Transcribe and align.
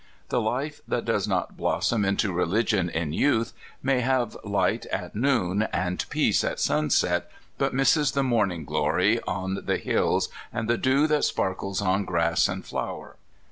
The 0.29 0.41
life 0.41 0.81
that 0.87 1.05
does 1.05 1.27
not 1.27 1.55
blossom 1.55 2.03
into 2.03 2.33
religion 2.33 2.89
in 2.89 3.13
youth 3.13 3.53
may 3.83 3.99
have 3.99 4.35
light 4.43 4.87
at 4.87 5.13
noon, 5.15 5.67
and 5.71 6.03
peace 6.09 6.43
at 6.43 6.59
sunset, 6.59 7.29
but 7.59 7.71
misses 7.71 8.13
the 8.13 8.23
morning 8.23 8.65
glory 8.65 9.21
on 9.27 9.63
the 9.67 9.77
hills, 9.77 10.29
and 10.51 10.67
the 10.67 10.79
dew 10.79 11.05
that 11.05 11.25
sparkles 11.25 11.83
on 11.83 12.05
grass 12.05 12.47
and 12.47 12.65
flower. 12.65 13.17